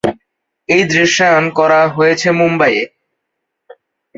এর 0.69 0.83
দৃশ্যায়ন 0.91 1.45
করা 1.57 1.81
হয়েছে 1.95 2.27
মুম্বাইয়ে। 2.39 2.83